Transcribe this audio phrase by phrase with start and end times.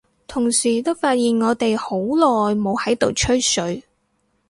[0.25, 3.83] 同時都發現我哋好耐冇喺度吹水，